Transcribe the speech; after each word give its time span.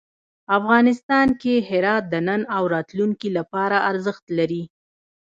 افغانستان 0.57 1.27
کې 1.41 1.53
هرات 1.69 2.03
د 2.09 2.15
نن 2.27 2.41
او 2.55 2.63
راتلونکي 2.75 3.29
لپاره 3.37 3.77
ارزښت 3.91 4.25
لري. 4.37 4.63